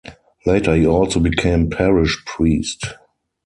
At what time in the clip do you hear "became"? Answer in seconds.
1.19-1.69